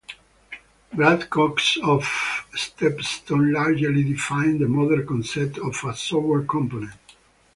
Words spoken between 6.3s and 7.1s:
component.